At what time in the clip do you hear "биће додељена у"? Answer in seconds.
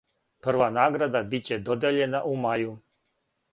1.35-2.35